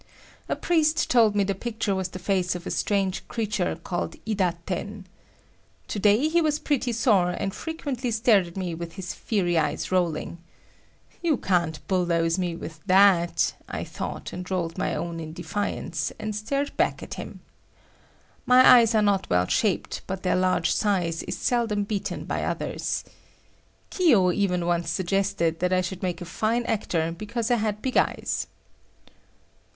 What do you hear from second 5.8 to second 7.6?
To day he was pretty sore, and